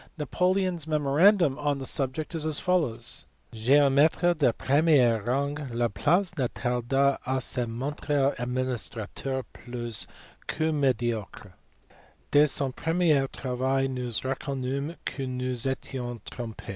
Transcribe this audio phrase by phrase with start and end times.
[0.17, 3.27] Napoleon s memorandum on the subject is as follows.
[3.53, 10.07] "Geometre de premier rang, Laplace ne tarda pas a se montrer administrateur plus
[10.47, 11.53] que mediocre;
[12.31, 16.63] des son premier travail nous reconnumes que nous nous etions trompe.